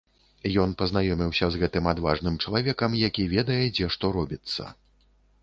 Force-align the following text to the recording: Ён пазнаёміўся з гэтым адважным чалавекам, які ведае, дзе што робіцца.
Ён 0.61 0.71
пазнаёміўся 0.79 1.49
з 1.55 1.59
гэтым 1.63 1.85
адважным 1.93 2.41
чалавекам, 2.47 2.91
які 3.09 3.27
ведае, 3.35 3.61
дзе 3.77 3.93
што 3.99 4.13
робіцца. 4.19 4.63